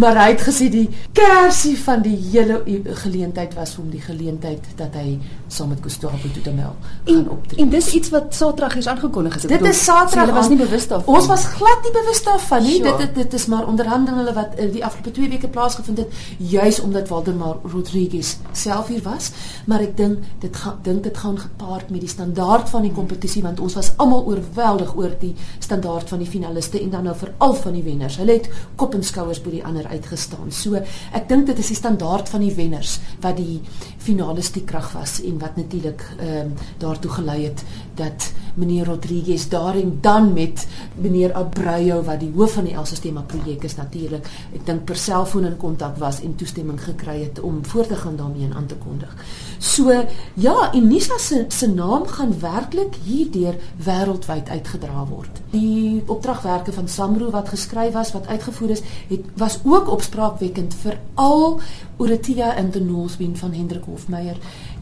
maar 0.02 0.18
hy 0.18 0.32
het 0.32 0.42
gesê 0.48 0.66
die 0.72 0.88
kersie 1.14 1.76
van 1.78 2.02
die 2.02 2.16
hele 2.32 2.58
geleentheid 3.04 3.54
was 3.58 3.76
om 3.78 3.92
die 3.92 4.02
geleentheid 4.02 4.72
dat 4.80 4.96
hy 4.98 5.20
saam 5.46 5.70
met 5.70 5.84
Gustavo 5.86 6.32
Dudamel 6.34 6.74
gaan 7.06 7.30
optree. 7.30 7.62
En 7.62 7.70
dis 7.70 7.92
iets 7.94 8.10
wat 8.14 8.34
Saterdag 8.34 8.74
is 8.82 8.90
aangekondig 8.90 9.38
is. 9.38 9.46
Dit 9.50 9.66
is 9.70 9.84
Saterdag. 9.84 10.32
Hulle 10.32 10.38
was 10.40 10.50
nie 10.50 10.58
bewus 10.58 10.88
daarvan. 10.90 11.14
Ons 11.14 11.30
was 11.30 11.46
glad 11.54 11.86
nie 11.86 11.94
bewus 11.94 12.24
daarvan 12.26 12.66
nie. 12.66 12.76
Sure. 12.80 12.96
Dit, 12.98 13.06
dit 13.06 13.22
dit 13.22 13.38
is 13.38 13.46
maar 13.46 13.70
onderhandelinge 13.70 14.34
wat 14.34 14.58
uh, 14.58 14.66
die 14.72 14.84
afgelope 14.84 15.14
2 15.14 15.32
weke 15.36 15.48
plaasgevind 15.48 16.02
het 16.02 16.20
juis 16.50 16.82
omdat 16.82 17.08
Waldemar 17.10 17.62
Rodriguez 17.62 18.36
self 18.52 18.90
hier 18.90 19.02
was 19.06 19.30
maar 19.66 19.84
ek 19.84 19.96
dink 19.96 20.24
dit 20.40 20.56
gaan 20.56 20.78
dink 20.82 21.02
dit 21.04 21.18
gaan 21.18 21.38
gepaard 21.38 21.90
met 21.90 22.00
die 22.00 22.10
standaard 22.10 22.68
van 22.70 22.82
die 22.86 22.92
kompetisie 22.92 23.42
want 23.42 23.60
ons 23.60 23.76
was 23.78 23.92
almal 23.96 24.24
oorweldig 24.30 24.94
oor 24.96 25.14
die 25.20 25.34
standaard 25.58 26.08
van 26.08 26.22
die 26.22 26.28
finaliste 26.30 26.80
en 26.80 26.90
dan 26.90 27.08
nou 27.08 27.16
veral 27.16 27.54
van 27.54 27.76
die 27.76 27.84
wenners. 27.84 28.16
Hulle 28.22 28.38
het 28.38 28.50
kop 28.76 28.94
en 28.94 29.04
skouers 29.04 29.42
bo 29.42 29.50
die 29.50 29.64
ander 29.64 29.86
uitgestaan. 29.86 30.50
So 30.50 30.80
ek 31.12 31.28
dink 31.28 31.46
dit 31.50 31.58
is 31.58 31.72
die 31.72 31.78
standaard 31.78 32.28
van 32.28 32.44
die 32.44 32.54
wenners 32.54 32.98
wat 33.20 33.36
die 33.36 33.60
finales 34.00 34.52
die 34.54 34.64
krag 34.64 34.92
was 34.96 35.20
en 35.24 35.38
wat 35.38 35.56
natuurlik 35.60 36.04
ehm 36.18 36.50
um, 36.50 36.54
daartoe 36.80 37.10
gelei 37.10 37.44
het 37.44 37.64
dat 37.96 38.30
meneer 38.54 38.86
Rodriguez 38.86 39.48
daarin 39.48 39.98
dan 40.00 40.32
met 40.32 40.66
meneer 40.94 41.32
Abreu 41.32 42.02
wat 42.02 42.20
die 42.20 42.32
hoof 42.34 42.52
van 42.58 42.64
die 42.64 42.74
El 42.74 42.86
Sistema 42.86 43.22
projek 43.26 43.64
is 43.64 43.76
natuurlik 43.76 44.26
ek 44.54 44.64
dink 44.66 44.84
per 44.88 44.96
selfoon 44.96 45.48
in 45.48 45.56
kontak 45.60 45.98
was 46.00 46.20
en 46.24 46.36
toestemming 46.36 46.80
gekry 46.82 47.20
het 47.22 47.40
om 47.40 47.64
voort 47.64 47.88
te 47.88 47.96
gaan 47.96 48.16
daarmee 48.16 48.48
en 48.48 48.54
aan 48.54 48.66
te 48.66 48.78
kondig. 48.80 49.14
So 49.60 49.92
ja, 50.34 50.70
Unisa 50.74 51.18
se 51.18 51.44
se 51.48 51.66
naam 51.68 52.06
gaan 52.06 52.32
werklik 52.40 52.94
hierdeur 53.04 53.58
wêreldwyd 53.84 54.48
uitgedra 54.48 55.04
word. 55.08 55.40
Die 55.52 56.02
opdragwerke 56.06 56.72
van 56.72 56.88
Samro 56.88 57.28
wat 57.30 57.48
geskryf 57.52 57.92
was, 57.92 58.12
wat 58.12 58.26
uitgevoer 58.26 58.70
is, 58.70 58.82
het 59.08 59.26
was 59.36 59.58
ook 59.64 59.90
opspraakwekkend 59.90 60.74
veral 60.74 61.60
Orotia 61.96 62.54
in 62.56 62.70
the 62.70 62.80
Northwind 62.80 63.38
van 63.38 63.52
Hendrik 63.52 63.84
Hofmeyer. 63.84 64.36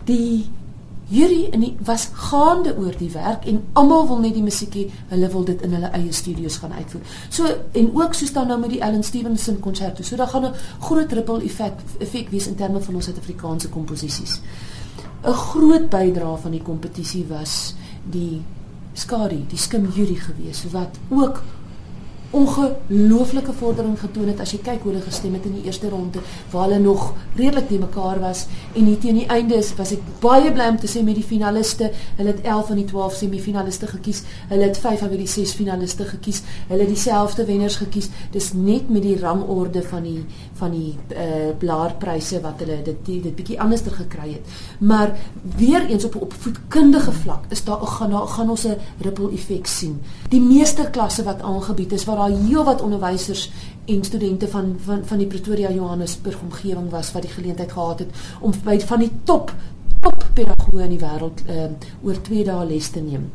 Die 0.05 0.47
Hierdie 1.09 1.49
in 1.57 1.63
die 1.65 1.71
was 1.89 2.11
gaande 2.13 2.75
oor 2.77 2.93
die 2.99 3.11
werk 3.15 3.47
en 3.49 3.63
almal 3.81 4.07
wil 4.11 4.19
net 4.21 4.35
die 4.37 4.45
musiekie, 4.45 4.85
hulle 5.09 5.31
wil 5.33 5.47
dit 5.49 5.63
in 5.65 5.73
hulle 5.73 5.89
eie 5.97 6.13
studios 6.13 6.59
gaan 6.61 6.75
uitvoer. 6.77 7.15
So 7.33 7.49
en 7.73 7.89
ook 7.97 8.15
soos 8.15 8.33
dan 8.33 8.51
nou 8.53 8.59
met 8.61 8.75
die 8.75 8.81
Ellen 8.85 9.05
Stevenson 9.05 9.61
konserto. 9.65 10.03
So 10.03 10.17
daar 10.17 10.29
gaan 10.29 10.45
'n 10.45 10.55
groot 10.81 11.13
ripple 11.13 11.43
effek 11.43 11.81
effek 11.99 12.29
wees 12.31 12.47
in 12.47 12.57
terme 12.57 12.81
van 12.81 12.95
ons 12.95 13.05
Suid-Afrikaanse 13.05 13.69
komposisies. 13.69 14.41
'n 15.25 15.33
Groot 15.33 15.89
bydrae 15.91 16.37
van 16.37 16.51
die 16.51 16.63
kompetisie 16.63 17.27
was 17.29 17.75
die 18.11 18.43
Skadi, 18.93 19.47
die 19.49 19.59
Skim 19.59 19.89
Jury 19.95 20.15
gewees 20.15 20.65
wat 20.73 20.99
ook 21.09 21.43
ongelooflike 22.31 23.53
vordering 23.53 23.99
getoon 24.01 24.29
het 24.29 24.41
as 24.41 24.53
jy 24.53 24.59
kyk 24.59 24.83
hoe 24.83 24.93
hulle 24.93 25.05
gestem 25.05 25.35
het 25.39 25.47
in 25.49 25.55
die 25.61 25.65
eerste 25.65 25.89
ronde 25.89 26.21
waar 26.53 26.69
hulle 26.69 26.79
nog 26.79 27.15
redelik 27.37 27.69
te 27.69 27.79
mekaar 27.79 28.21
was 28.21 28.47
en 28.75 28.85
hier 28.85 28.99
teen 28.99 29.23
die 29.23 29.27
einde 29.27 29.57
is 29.57 29.73
was 29.79 29.93
ek 29.97 30.05
baie 30.21 30.53
bly 30.53 30.69
om 30.69 30.79
te 30.79 30.91
sê 30.91 31.03
met 31.03 31.17
die 31.17 31.25
finaliste 31.25 31.91
hulle 32.17 32.35
het 32.35 32.45
11 32.45 32.67
van 32.67 32.77
die 32.77 32.89
12 32.93 33.15
semifinaliste 33.23 33.87
gekies 33.87 34.23
hulle 34.49 34.69
het 34.69 34.79
5 34.79 35.01
van 35.07 35.17
die 35.17 35.27
6 35.27 35.57
finaliste 35.59 36.05
gekies 36.05 36.43
hulle 36.69 36.85
het 36.85 36.93
dieselfde 36.93 37.45
wenners 37.49 37.79
gekies. 37.81 38.11
Dis 38.33 38.53
net 38.53 38.91
met 38.93 39.05
die 39.05 39.17
rangorde 39.21 39.83
van 39.83 40.05
die 40.07 40.23
van 40.59 40.73
die 40.75 40.97
uh, 41.15 41.51
blaarpryse 41.59 42.41
wat 42.43 42.63
hulle 42.65 42.81
dit 42.87 43.05
dit 43.07 43.35
bietjie 43.35 43.59
anderster 43.63 43.95
gekry 43.95 44.33
het. 44.33 44.57
Maar 44.81 45.15
weer 45.57 45.87
eens 45.87 46.05
op 46.09 46.17
op 46.19 46.35
voetkundige 46.45 47.13
vlak 47.23 47.47
is 47.55 47.65
daar 47.65 47.87
gaan 47.87 48.17
gaan 48.29 48.51
ons 48.51 48.65
'n 48.67 48.77
ripple 49.01 49.31
effek 49.33 49.67
sien. 49.67 50.01
Die 50.29 50.41
meesterklasse 50.41 51.23
wat 51.23 51.43
aangebied 51.43 51.93
is 51.93 52.05
waar 52.05 52.18
daar 52.19 52.35
heelwat 52.35 52.83
onderwysers 52.83 53.49
en 53.89 54.05
studente 54.05 54.49
van 54.49 54.77
van 54.85 55.05
van 55.07 55.19
die 55.19 55.27
Pretoria 55.27 55.71
Johannesburg 55.73 56.41
omgewing 56.43 56.91
was 56.91 57.13
wat 57.13 57.23
die 57.23 57.33
geleentheid 57.33 57.73
gehad 57.73 57.99
het 57.99 58.23
om 58.41 58.55
by 58.65 58.79
van 58.81 59.05
die 59.05 59.13
top 59.25 59.55
top 60.03 60.25
pedagoë 60.35 60.85
in 60.85 60.95
die 60.95 61.03
wêreld 61.03 61.43
uh, 61.51 61.71
oor 62.07 62.21
2 62.29 62.45
dae 62.47 62.67
les 62.67 62.91
te 62.95 63.01
neem. 63.03 63.27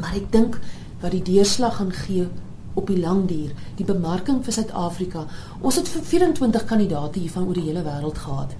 Maar 0.00 0.16
ek 0.20 0.30
dink 0.32 0.56
wat 1.02 1.12
die 1.12 1.22
deurslag 1.26 1.76
gaan 1.76 1.92
gee 1.92 2.28
op 2.74 2.88
die 2.90 2.98
lang 2.98 3.26
duur, 3.28 3.52
die 3.78 3.86
bemarking 3.86 4.40
vir 4.44 4.56
Suid-Afrika. 4.56 5.26
Ons 5.60 5.76
het 5.78 5.88
24 5.88 6.64
kandidaate 6.64 7.20
hier 7.20 7.30
van 7.30 7.46
oor 7.46 7.58
die 7.58 7.68
hele 7.68 7.84
wêreld 7.86 8.18
gehad. 8.18 8.56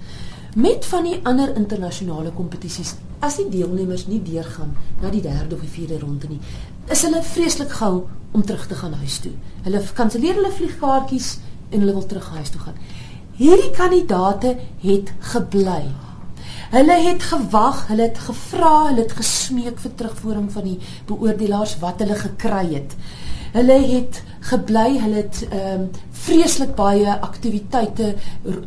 Met 0.55 0.85
van 0.85 1.03
die 1.03 1.17
ander 1.27 1.49
internasionale 1.59 2.29
kompetisies, 2.31 2.93
as 3.19 3.35
die 3.41 3.49
deelnemers 3.51 4.05
nie 4.07 4.21
deurgaan 4.23 4.69
na 5.01 5.09
die 5.11 5.19
derde 5.19 5.57
of 5.57 5.65
die 5.65 5.71
vierde 5.73 5.97
ronde 5.99 6.29
nie, 6.31 6.39
is 6.87 7.01
hulle 7.03 7.19
vreeslik 7.27 7.73
gou 7.75 8.05
om 8.31 8.45
terug 8.47 8.63
te 8.71 8.77
gaan 8.79 8.95
huis 9.01 9.17
toe. 9.19 9.33
Hulle 9.65 9.81
kanselleer 9.97 10.39
hulle 10.39 10.53
vliegkaartjies 10.55 11.27
en 11.73 11.83
hulle 11.83 11.97
wil 11.97 12.07
terug 12.07 12.29
huis 12.37 12.53
toe 12.53 12.61
gaan. 12.61 12.79
Hierdie 13.35 13.73
kandidate 13.75 14.53
het 14.85 15.11
gebly. 15.33 15.81
Hulle 16.71 16.97
het 17.09 17.27
gewag, 17.33 17.83
hulle 17.91 18.07
het 18.07 18.23
gevra, 18.29 18.73
hulle 18.93 19.03
het 19.03 19.19
gesmeek 19.19 19.83
vir 19.83 19.95
terugvoering 19.99 20.47
van 20.55 20.69
die 20.71 20.77
beoordelaars 21.11 21.75
wat 21.83 21.99
hulle 21.99 22.15
gekry 22.23 22.63
het. 22.77 22.95
Hulle 23.59 23.81
het 23.91 24.23
gebly, 24.53 24.87
hulle 25.03 25.25
het 25.25 25.43
ehm 25.49 25.89
um, 25.89 25.89
vreeslik 26.25 26.73
baie 26.77 27.19
aktiwiteite 27.21 28.15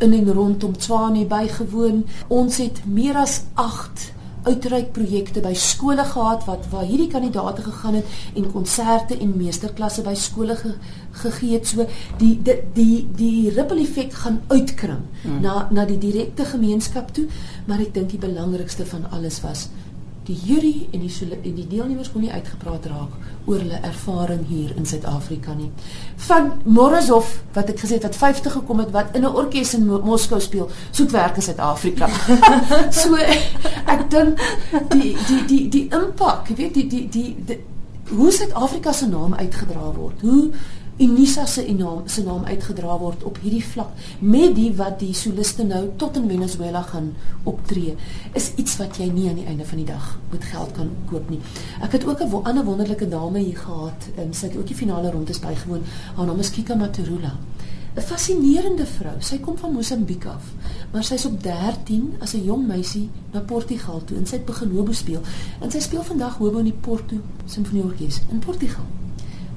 in 0.04 0.12
en 0.12 0.32
rondom 0.32 0.76
Tswane 0.76 1.24
bygewoon. 1.26 2.04
Ons 2.28 2.60
het 2.62 2.84
meer 2.86 3.18
as 3.18 3.40
8 3.54 4.12
uitreik 4.46 4.92
projekte 4.96 5.42
by 5.44 5.52
skole 5.58 6.04
gehad 6.06 6.44
wat 6.46 6.68
waar 6.72 6.86
hierdie 6.86 7.10
kandidaate 7.12 7.64
gegaan 7.66 7.98
het 7.98 8.12
en 8.38 8.46
konserte 8.52 9.18
en 9.18 9.34
meesterklasse 9.36 10.04
by 10.06 10.14
skole 10.14 10.56
ge, 10.56 10.74
gegee 11.24 11.56
het 11.56 11.66
so 11.66 11.86
die 12.20 12.36
die 12.46 12.56
die, 12.76 13.02
die 13.18 13.50
ripple 13.56 13.82
effek 13.82 14.14
gaan 14.22 14.40
uitkring 14.48 15.02
hmm. 15.24 15.42
na 15.42 15.66
na 15.74 15.84
die 15.88 15.98
direkte 15.98 16.46
gemeenskap 16.54 17.12
toe 17.16 17.26
maar 17.66 17.82
ek 17.84 17.94
dink 17.98 18.14
die 18.14 18.22
belangrikste 18.22 18.86
van 18.86 19.08
alles 19.10 19.42
was 19.44 19.68
die 20.28 20.36
jury 20.44 20.88
en 20.92 21.00
die 21.00 21.28
en 21.42 21.54
die 21.56 21.66
deelnemers 21.66 22.10
kon 22.12 22.20
nie 22.24 22.32
uitgepraat 22.32 22.86
raak 22.90 23.14
oor 23.48 23.62
hulle 23.62 23.78
ervaring 23.88 24.42
hier 24.48 24.74
in 24.76 24.86
Suid-Afrika 24.86 25.54
nie. 25.56 25.70
Van 26.28 26.50
Morozov 26.64 27.30
wat 27.56 27.72
ek 27.72 27.80
gesê 27.84 27.96
het 27.96 28.04
wat 28.04 28.18
50 28.20 28.58
gekom 28.58 28.82
het 28.84 28.92
wat 28.92 29.16
in 29.16 29.24
'n 29.24 29.38
orkes 29.42 29.74
in 29.74 29.86
Moskou 29.86 30.40
speel, 30.40 30.68
soek 30.90 31.10
werk 31.10 31.36
in 31.36 31.46
Suid-Afrika. 31.48 32.08
so 33.02 33.16
ek 33.16 34.10
dink 34.10 34.38
die 34.92 35.16
die 35.28 35.42
die 35.46 35.64
die 35.68 35.86
impak, 35.88 36.52
weet 36.56 36.74
die 36.74 36.86
die 36.86 37.08
die, 37.08 37.36
die 37.46 37.60
hoe 38.16 38.30
Suid-Afrika 38.32 38.92
se 38.92 39.08
naam 39.08 39.34
uitgedra 39.34 39.92
word. 39.96 40.20
Hoe 40.20 40.50
Unisa 41.00 41.46
se 41.46 41.62
naam 41.72 42.08
se 42.08 42.22
naam 42.26 42.44
uitgedra 42.44 42.96
word 42.98 43.20
op 43.22 43.36
hierdie 43.38 43.62
vlak 43.62 43.90
met 44.18 44.56
die 44.56 44.72
wat 44.74 44.96
die 44.98 45.12
soliste 45.14 45.62
nou 45.62 45.84
tot 45.96 46.16
in 46.18 46.26
Venezuela 46.26 46.80
gaan 46.82 47.12
optree 47.46 47.94
is 48.40 48.48
iets 48.58 48.74
wat 48.80 48.98
jy 48.98 49.06
nie 49.12 49.28
aan 49.30 49.38
die 49.38 49.46
einde 49.46 49.66
van 49.68 49.78
die 49.78 49.86
dag 49.86 50.08
met 50.32 50.48
geld 50.50 50.74
kan 50.74 50.90
koop 51.06 51.30
nie. 51.30 51.38
Ek 51.86 51.94
het 51.94 52.06
ook 52.08 52.24
'n 52.26 52.30
wo 52.34 52.42
ander 52.42 52.64
wonderlike 52.64 53.08
dame 53.08 53.38
hier 53.38 53.58
gehad 53.58 54.10
en 54.16 54.34
sy 54.34 54.46
het 54.46 54.56
ook 54.56 54.66
die 54.66 54.74
finale 54.74 55.10
rondes 55.10 55.38
bygewoon. 55.38 55.86
Haar 56.16 56.26
naam 56.26 56.40
is 56.40 56.50
Kika 56.50 56.74
Maturula. 56.74 57.32
'n 57.94 58.00
Fascinerende 58.00 58.86
vrou. 58.86 59.16
Sy 59.20 59.38
kom 59.38 59.56
van 59.56 59.72
Mosambiek 59.72 60.26
af, 60.26 60.52
maar 60.92 61.04
sy's 61.04 61.24
op 61.24 61.42
13 61.42 62.14
as 62.18 62.34
'n 62.34 62.44
jong 62.44 62.66
meisie 62.66 63.10
na 63.32 63.40
Portugal 63.40 64.02
toe 64.04 64.16
en 64.16 64.26
sy 64.26 64.34
het 64.34 64.44
begin 64.44 64.70
hobo 64.70 64.92
speel. 64.92 65.20
En 65.60 65.70
sy 65.70 65.80
speel 65.80 66.02
vandag 66.02 66.38
hobo 66.38 66.58
in 66.58 66.64
die 66.64 66.80
Porto 66.80 67.16
Sinfonieorkes 67.46 68.20
in 68.30 68.38
Portugal 68.38 68.97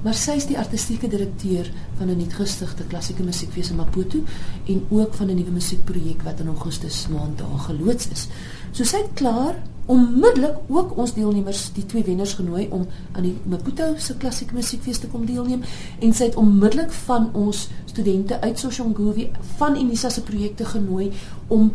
maar 0.02 0.14
sy 0.14 0.36
is 0.40 0.46
die 0.46 0.58
artistieke 0.58 1.08
direkteur 1.08 1.70
van 1.98 2.08
'n 2.08 2.16
nuutgestigte 2.16 2.84
klassieke 2.84 3.22
musiekfees 3.22 3.70
in 3.70 3.76
Maputo 3.76 4.18
en 4.66 4.86
ook 4.90 5.14
van 5.14 5.30
'n 5.30 5.34
nuwe 5.34 5.50
musiekprojek 5.50 6.22
wat 6.22 6.40
in 6.40 6.46
Augustus 6.46 7.06
maand 7.08 7.38
daar 7.38 7.58
geloods 7.58 8.08
is. 8.08 8.28
So 8.70 8.84
sy 8.84 8.96
het 8.96 9.14
klaar 9.14 9.54
onmiddellik 9.86 10.56
ook 10.68 10.96
ons 10.96 11.14
deelnemers, 11.14 11.70
die 11.74 11.86
twee 11.86 12.04
wenners 12.04 12.34
genooi 12.34 12.68
om 12.70 12.86
aan 13.12 13.22
die 13.22 13.34
Maputo 13.44 13.94
se 13.96 14.16
klassieke 14.16 14.54
musiekfees 14.54 14.98
te 14.98 15.06
kom 15.06 15.26
deelneem 15.26 15.62
en 15.98 16.14
sy 16.14 16.24
het 16.24 16.36
onmiddellik 16.36 16.92
van 16.92 17.30
ons 17.32 17.68
studente 17.84 18.40
uit 18.40 18.58
Soshanguve 18.58 19.30
van 19.56 19.76
Unisa 19.76 20.08
se 20.08 20.22
projekte 20.22 20.64
genooi 20.64 21.12
om 21.48 21.72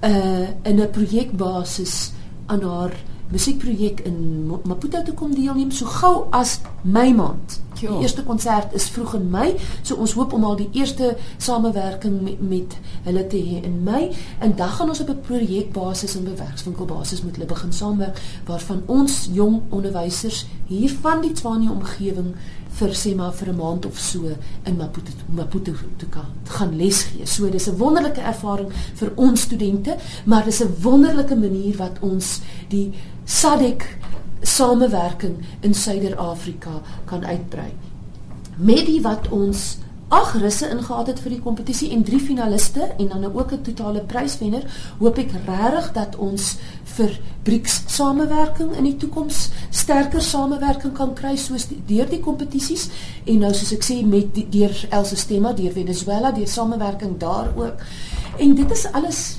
uh 0.00 0.48
in 0.62 0.80
'n 0.80 0.90
projekbasis 0.90 2.12
aan 2.46 2.62
haar 2.62 2.92
musiekprojek 3.30 4.00
in 4.00 4.46
Maputo 4.64 5.02
te 5.02 5.12
kom 5.14 5.34
deelneem 5.34 5.70
so 5.70 5.86
gou 5.86 6.26
as 6.34 6.60
Mei 6.82 7.14
maand. 7.14 7.60
Die 7.80 7.88
eerste 8.02 8.22
konsert 8.26 8.74
is 8.76 8.88
vroeg 8.92 9.14
in 9.14 9.28
Mei, 9.30 9.54
so 9.82 9.96
ons 10.02 10.12
hoop 10.18 10.32
om 10.36 10.44
al 10.44 10.56
die 10.58 10.68
eerste 10.76 11.14
samewerking 11.38 12.20
met, 12.24 12.40
met 12.40 12.76
hulle 13.06 13.26
te 13.30 13.40
hê 13.40 13.60
in 13.64 13.78
Mei 13.86 14.10
en 14.38 14.54
dan 14.56 14.74
gaan 14.76 14.88
ons 14.88 15.00
op 15.00 15.08
'n 15.08 15.20
projekbasis 15.26 16.16
en 16.16 16.24
bewerkswinkelbasis 16.24 17.22
met 17.22 17.36
hulle 17.36 17.48
begin 17.48 17.72
saamwerk 17.72 18.20
waarvan 18.46 18.82
ons 18.86 19.28
jong 19.32 19.62
onderwysers 19.68 20.46
hier 20.66 20.90
van 21.00 21.20
die 21.20 21.32
Tswane 21.32 21.70
omgewing 21.70 22.34
vir 22.80 22.94
sê 22.96 23.14
maar 23.16 23.32
vir 23.32 23.48
'n 23.52 23.56
maand 23.56 23.86
of 23.86 23.98
so 23.98 24.26
in 24.64 24.76
Maputo 24.76 25.12
Maputo 25.28 25.72
toe 25.98 26.08
kan 26.08 26.26
gaan 26.44 26.76
les 26.76 27.02
gee. 27.02 27.26
So 27.26 27.50
dis 27.50 27.68
'n 27.68 27.76
wonderlike 27.76 28.20
ervaring 28.20 28.72
vir 28.94 29.12
ons 29.16 29.40
studente, 29.40 29.96
maar 30.24 30.44
dis 30.44 30.60
'n 30.60 30.74
wonderlike 30.82 31.36
manier 31.36 31.76
wat 31.76 31.98
ons 32.00 32.40
die 32.68 32.92
SADC 33.24 33.82
samewerking 34.42 35.36
in 35.60 35.74
Suider-Afrika 35.74 36.82
kan 37.04 37.24
uitbrei. 37.24 37.72
Met 38.56 38.86
die 38.86 39.00
wat 39.00 39.28
ons 39.28 39.78
ag 40.10 40.32
russe 40.42 40.66
ingehaat 40.66 41.06
het 41.06 41.20
vir 41.22 41.36
die 41.36 41.42
kompetisie 41.42 41.92
en 41.94 42.02
drie 42.02 42.18
finaliste 42.18 42.88
en 42.98 43.08
dan 43.12 43.24
ook 43.24 43.52
'n 43.52 43.62
totale 43.62 44.00
pryswenner, 44.00 44.64
hoop 44.98 45.18
ek 45.18 45.30
regtig 45.46 45.92
dat 45.92 46.16
ons 46.16 46.56
vir 46.84 47.20
BRICS 47.42 47.82
samewerking 47.86 48.76
in 48.76 48.84
die 48.84 48.96
toekoms 48.96 49.50
sterker 49.70 50.20
samewerking 50.22 50.92
kan 50.92 51.14
kry 51.14 51.36
soos 51.36 51.68
die, 51.68 51.82
deur 51.86 52.08
die 52.08 52.20
kompetisies 52.20 52.88
en 53.24 53.38
nou 53.38 53.54
soos 53.54 53.72
ek 53.72 53.82
sê 53.82 54.04
met 54.04 54.34
die, 54.34 54.48
deur 54.50 54.86
El 54.90 55.04
Sistema, 55.04 55.52
deur 55.52 55.72
Venezuela, 55.72 56.32
deur 56.32 56.48
samewerking 56.48 57.18
daar 57.18 57.52
ook. 57.56 57.76
En 58.38 58.54
dit 58.54 58.70
is 58.70 58.92
alles 58.92 59.38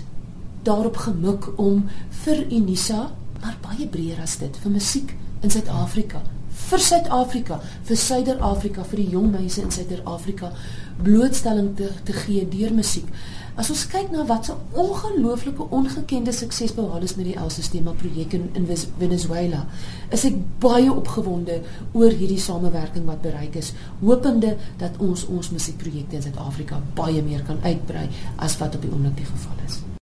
daarop 0.63 0.97
gemik 0.97 1.59
om 1.59 1.89
vir 2.09 2.45
Unisa, 2.51 3.11
maar 3.41 3.57
baie 3.61 3.87
breër 3.87 4.21
as 4.21 4.37
dit, 4.37 4.57
vir 4.57 4.71
musiek 4.71 5.17
in 5.41 5.49
Suid-Afrika 5.49 6.21
vir 6.71 6.79
Suid-Afrika, 6.79 7.59
vir 7.87 7.99
Suider-Afrika, 7.99 8.85
vir 8.87 9.03
die 9.03 9.11
jong 9.11 9.29
mense 9.33 9.61
in 9.61 9.71
Suider-Afrika 9.75 10.53
blootstelling 11.01 11.73
te 11.75 11.89
te 12.07 12.15
gee 12.15 12.47
deur 12.47 12.73
musiek. 12.75 13.07
As 13.59 13.67
ons 13.73 13.83
kyk 13.91 14.13
na 14.13 14.23
wat 14.29 14.47
so 14.47 14.55
ongelooflike 14.79 15.67
ongekende 15.75 16.31
sukses 16.31 16.71
behaal 16.77 17.03
is 17.03 17.17
met 17.17 17.27
die 17.27 17.35
El-Sistema 17.35 17.91
projek 17.99 18.37
in, 18.37 18.47
in 18.55 18.67
Venezuela, 19.01 19.65
is 20.15 20.23
ek 20.29 20.39
baie 20.63 20.87
opgewonde 20.87 21.59
oor 21.91 22.15
hierdie 22.15 22.39
samewerking 22.39 23.05
wat 23.11 23.23
bereik 23.25 23.59
is, 23.59 23.73
hopende 23.99 24.55
dat 24.79 24.95
ons 25.03 25.27
ons 25.27 25.51
musiekprojekte 25.51 26.21
in 26.21 26.29
Suid-Afrika 26.29 26.79
baie 26.95 27.23
meer 27.27 27.43
kan 27.47 27.59
uitbrei 27.67 28.07
as 28.39 28.59
wat 28.63 28.79
op 28.79 28.85
die 28.87 28.93
oomblik 28.93 29.19
die 29.19 29.33
geval 29.33 29.65
is. 29.67 29.81